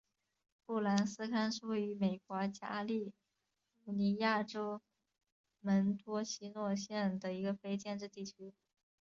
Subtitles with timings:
[0.65, 3.13] 布兰斯康是位于美国加利
[3.85, 4.81] 福尼亚州
[5.59, 8.55] 门多西诺县的一个非建制地区。